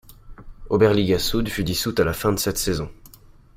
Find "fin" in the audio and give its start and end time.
2.13-2.31